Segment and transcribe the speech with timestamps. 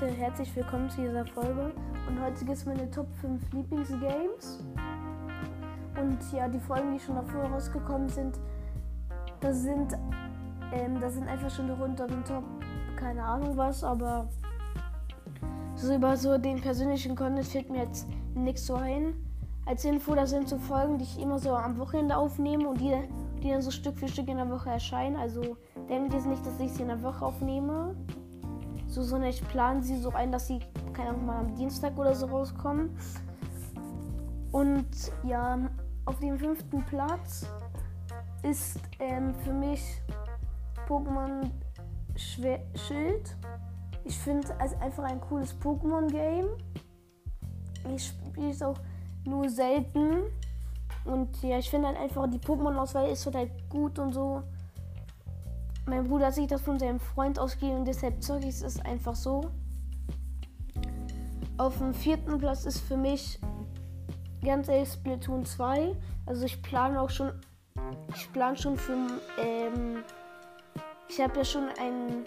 [0.00, 1.72] Leute, herzlich willkommen zu dieser Folge.
[2.08, 4.64] Und heute gibt es meine Top 5 Lieblingsgames.
[6.00, 8.38] Und ja, die Folgen, die schon davor rausgekommen sind,
[9.40, 9.98] das sind,
[10.72, 12.44] ähm, das sind einfach schon rund um den Top,
[12.96, 14.28] keine Ahnung was, aber
[15.76, 19.14] so über so den persönlichen Content fällt mir jetzt nichts so ein.
[19.66, 22.96] Als Info, das sind so Folgen, die ich immer so am Wochenende aufnehme und die,
[23.42, 25.16] die dann so Stück für Stück in der Woche erscheinen.
[25.16, 25.58] Also
[25.90, 27.94] denkt jetzt nicht, dass ich sie in der Woche aufnehme
[28.90, 30.60] so, sondern ich plane sie so ein, dass sie,
[30.92, 32.90] keine Ahnung, mal am Dienstag oder so rauskommen.
[34.52, 34.88] Und
[35.22, 35.58] ja,
[36.06, 37.46] auf dem fünften Platz
[38.42, 40.02] ist ähm, für mich
[40.88, 41.50] Pokémon
[42.16, 43.36] Schild.
[44.04, 46.48] Ich finde es einfach ein cooles Pokémon-Game.
[47.94, 48.76] Ich spiele es auch
[49.24, 50.22] nur selten.
[51.04, 54.42] Und ja, ich finde halt einfach, die Pokémon-Auswahl ist halt gut und so.
[55.90, 59.50] Mein Bruder sich das von seinem Freund ausgegeben und deshalb zocke ich es einfach so.
[61.58, 63.40] Auf dem vierten Platz ist für mich
[64.44, 65.96] ganz ehrlich Splatoon 2.
[66.26, 67.32] Also ich plane auch schon,
[68.14, 68.92] ich plane schon für,
[69.36, 70.04] ähm,
[71.08, 72.24] ich habe ja schon ein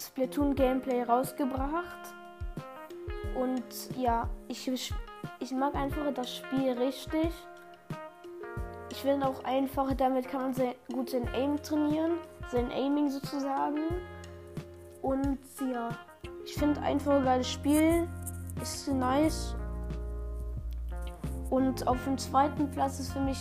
[0.00, 2.14] Splatoon Gameplay rausgebracht.
[3.34, 4.70] Und ja, ich,
[5.40, 7.32] ich mag einfach das Spiel richtig.
[8.98, 12.14] Ich finde auch einfach, damit kann man sehr gut sein Aim trainieren,
[12.50, 13.78] sein Aiming sozusagen.
[15.02, 15.38] Und
[15.72, 15.90] ja,
[16.44, 18.08] ich finde einfach ein geiles Spiel,
[18.60, 19.54] ist nice.
[21.48, 23.38] Und auf dem zweiten Platz ist für mich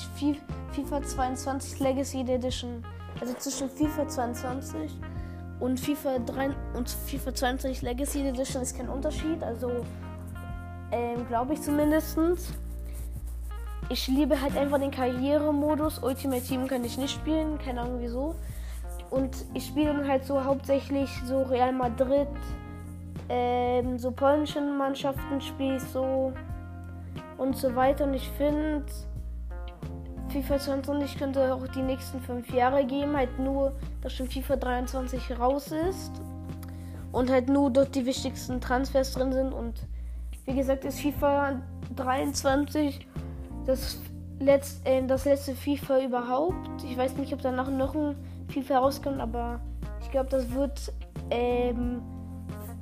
[0.73, 2.85] FIFA 22 Legacy Edition.
[3.19, 4.91] Also zwischen FIFA 22
[5.59, 9.41] und FIFA 3 und FIFA 20 Legacy Edition ist kein Unterschied.
[9.41, 9.71] Also
[10.91, 12.53] ähm, glaube ich zumindestens
[13.89, 15.99] ich liebe halt einfach den Karrieremodus.
[15.99, 18.35] Ultimate Team kann ich nicht spielen, keine Ahnung wieso.
[19.09, 22.27] Und ich spiele dann halt so hauptsächlich so Real Madrid,
[23.29, 26.33] ähm, so polnischen Mannschaften spiele ich so
[27.37, 28.03] und so weiter.
[28.03, 28.85] Und ich finde,
[30.29, 35.39] FIFA 22 könnte auch die nächsten fünf Jahre geben, halt nur, dass schon FIFA 23
[35.39, 36.11] raus ist
[37.13, 39.53] und halt nur dort die wichtigsten Transfers drin sind.
[39.53, 39.75] Und
[40.45, 41.61] wie gesagt, ist FIFA
[41.95, 43.06] 23
[43.67, 43.99] das,
[44.39, 46.83] letzt, äh, das letzte FIFA überhaupt.
[46.83, 48.15] Ich weiß nicht, ob danach noch ein
[48.49, 49.59] FIFA rauskommt, aber
[50.01, 50.91] ich glaube, das wird
[51.29, 52.01] ähm,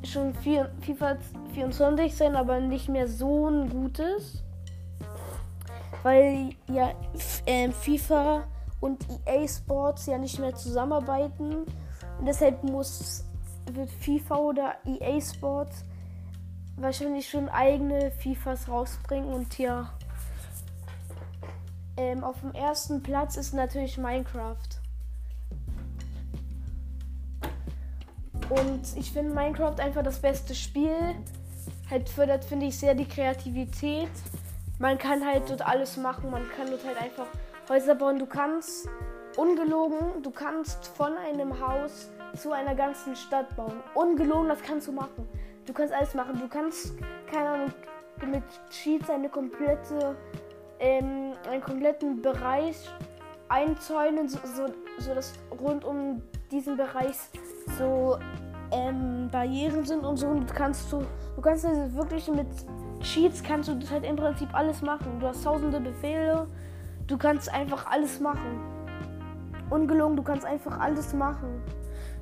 [0.04, 1.18] schon vier, FIFA
[1.54, 4.44] 24 sein, aber nicht mehr so ein gutes.
[6.04, 6.92] Weil ja
[7.48, 8.44] äh, FIFA
[8.80, 11.66] und EA Sports ja nicht mehr zusammenarbeiten.
[12.20, 13.26] Und deshalb muss
[13.72, 15.84] wird FIFA oder EA Sports
[16.78, 19.90] wahrscheinlich schon eigene FIFAs rausbringen und ja.
[21.98, 24.56] Ähm, auf dem ersten Platz ist natürlich Minecraft.
[28.50, 31.16] Und ich finde Minecraft einfach das beste Spiel.
[31.90, 34.10] Halt fördert, finde ich, sehr die Kreativität.
[34.78, 36.30] Man kann halt dort alles machen.
[36.30, 37.28] Man kann dort halt einfach
[37.70, 38.20] Häuser bauen.
[38.20, 38.90] Du kannst,
[39.38, 43.82] ungelogen, du kannst von einem Haus zu einer ganzen Stadt bauen.
[43.94, 45.28] Ungelogen, das kannst du machen.
[45.66, 46.38] Du kannst alles machen.
[46.40, 46.94] Du kannst,
[47.32, 47.74] keine Ahnung,
[48.28, 50.16] mit Cheats eine komplette
[50.80, 52.90] ähm, einen kompletten Bereich
[53.50, 54.68] einzäunen, so, so,
[55.00, 56.22] so dass rund um
[56.52, 57.16] diesen Bereich
[57.78, 58.18] so
[58.72, 60.28] ähm, Barrieren sind und so.
[60.28, 61.04] Und kannst du,
[61.36, 62.48] du kannst also wirklich mit
[63.02, 65.20] Cheats kannst du das halt im Prinzip alles machen.
[65.20, 66.48] Du hast tausende Befehle,
[67.08, 68.60] du kannst einfach alles machen.
[69.70, 71.62] Ungelungen, du kannst einfach alles machen.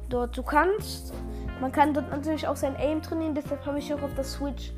[0.10, 1.14] Dort, du kannst,
[1.62, 4.74] man kann dort natürlich auch sein Aim trainieren, deshalb habe ich auch auf der Switch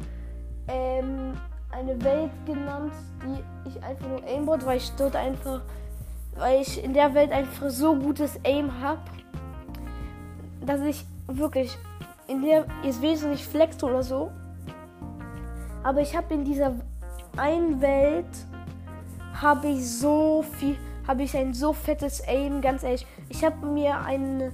[0.68, 1.34] ähm,
[1.75, 2.94] eine Welt genannt,
[3.24, 5.62] die ich einfach nur Aimbot, weil ich dort einfach,
[6.36, 9.02] weil ich in der Welt einfach so gutes Aim habe,
[10.66, 11.78] dass ich wirklich
[12.28, 14.31] in der jetzt wesentlich flex oder so,
[15.84, 16.74] aber ich habe in dieser
[17.38, 18.25] einen Welt
[19.34, 20.78] habe ich so viel,
[21.08, 23.06] habe ich ein so fettes Aim, ganz ehrlich.
[23.28, 24.53] Ich habe mir einen,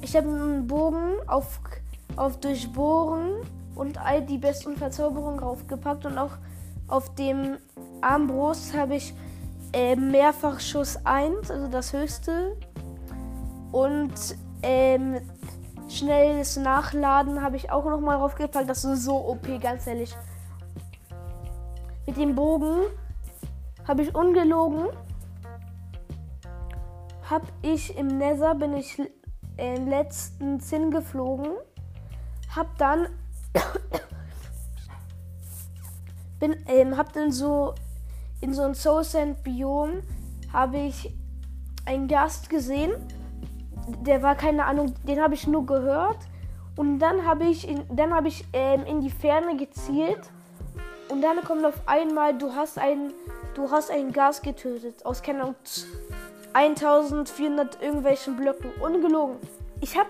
[0.00, 1.60] ich habe einen Bogen auf
[2.16, 3.40] auf Durchbohren
[3.74, 6.32] und all die besten Verzauberungen draufgepackt und auch
[6.86, 7.58] auf dem
[8.00, 9.14] Armbrust habe ich
[9.72, 12.56] äh, mehrfach Schuss 1, also das höchste.
[13.72, 14.12] Und
[14.62, 15.20] ähm,
[15.88, 18.68] schnelles Nachladen habe ich auch noch mal draufgepackt.
[18.68, 20.14] Das ist so OP, ganz ehrlich.
[22.06, 22.82] Mit dem Bogen
[23.88, 24.86] habe ich ungelogen.
[27.28, 28.98] Habe ich im Nether bin ich
[29.56, 31.52] äh, im letzten Zinn geflogen.
[32.54, 33.08] Hab dann
[36.40, 37.74] bin, ähm, hab dann so
[38.40, 40.02] in so einem Soul Sand Biom
[40.52, 41.10] habe ich
[41.86, 42.92] einen Gast gesehen.
[44.02, 46.18] Der war keine Ahnung, den habe ich nur gehört
[46.76, 50.20] Und dann habe ich, in, dann habe ich ähm, in die Ferne gezielt.
[51.08, 53.12] Und dann kommt auf einmal, du hast ein,
[53.54, 55.04] du hast ein Gas getötet.
[55.04, 55.56] Aus keine Ahnung,
[56.54, 58.70] 1400 irgendwelchen Blöcken.
[58.82, 59.36] Ungelogen.
[59.80, 60.08] Ich habe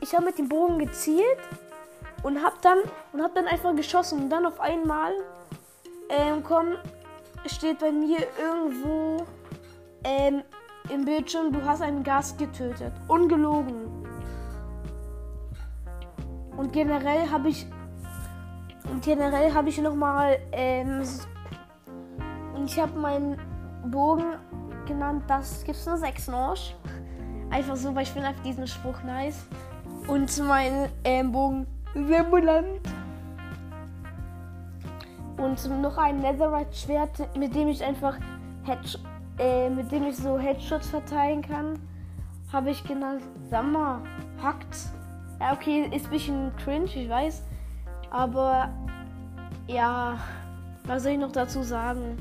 [0.00, 1.38] ich hab mit dem Bogen gezielt
[2.22, 2.78] und habe dann
[3.12, 4.24] und hab dann einfach geschossen.
[4.24, 5.12] Und dann auf einmal
[6.08, 6.76] ähm, komm,
[7.46, 9.24] steht bei mir irgendwo
[10.04, 10.42] ähm,
[10.88, 12.92] im Bildschirm, du hast einen Gast getötet.
[13.08, 14.06] Ungelogen.
[16.56, 17.66] Und generell habe ich
[18.90, 21.02] und generell habe ich noch mal ähm,
[22.54, 23.36] und ich habe meinen
[23.90, 24.36] Bogen
[24.86, 26.74] genannt, das gibt's nur sechs Norsch.
[27.50, 29.44] Einfach so, weil ich finde einfach diesen Spruch nice.
[30.08, 31.66] Und mein ähm, Bogen
[32.04, 32.80] Simulant.
[35.38, 38.16] Und noch ein Netherite-Schwert, mit dem ich einfach
[38.64, 38.98] Head
[39.38, 41.78] äh, mit dem ich so Headshots verteilen kann,
[42.52, 44.00] habe ich genannt Sammer
[44.42, 44.88] Hackt.
[45.40, 47.42] Ja, okay, ist ein bisschen cringe, ich weiß.
[48.10, 48.70] Aber
[49.66, 50.18] ja,
[50.84, 52.16] was soll ich noch dazu sagen?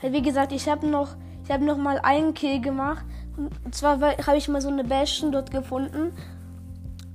[0.00, 3.04] Wie gesagt, ich habe noch, ich habe noch mal einen Kill gemacht.
[3.36, 6.12] Und zwar habe ich mal so eine Bastion dort gefunden.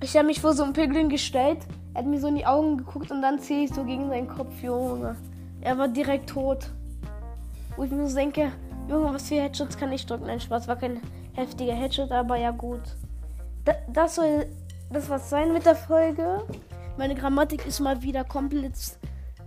[0.03, 1.59] Ich habe mich vor so einem Piglin gestellt.
[1.93, 4.27] Er hat mir so in die Augen geguckt und dann ziehe ich so gegen seinen
[4.27, 5.15] Kopf, Junge.
[5.61, 6.71] Er war direkt tot.
[7.75, 8.51] Wo ich mir so denke,
[8.89, 10.25] Junge, was für Headshots kann ich drücken?
[10.25, 11.01] Nein, Spaß, war kein
[11.33, 12.81] heftiger Headshot, aber ja gut.
[13.63, 14.47] Da, das soll
[14.89, 16.41] das was sein mit der Folge.
[16.97, 18.73] Meine Grammatik ist mal wieder komplett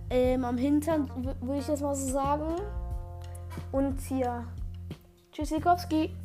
[0.09, 1.09] ähm, am Hintern,
[1.41, 2.55] würde ich jetzt mal so sagen.
[3.73, 4.45] Und hier.
[5.33, 6.15] Tschüssikowski.